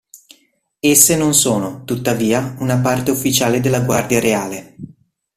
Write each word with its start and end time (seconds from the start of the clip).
Esse 0.81 1.15
non 1.15 1.35
sono, 1.35 1.83
tuttavia, 1.83 2.55
una 2.57 2.79
parte 2.79 3.11
ufficiale 3.11 3.59
della 3.59 3.81
Guardia 3.81 4.19
Reale. 4.19 4.75